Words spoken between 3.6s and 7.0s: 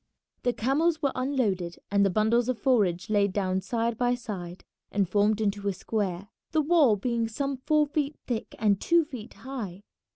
side by side and formed into a square, the wall